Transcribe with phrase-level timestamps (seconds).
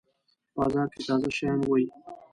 [0.55, 1.85] بازار کی تازه شیان وی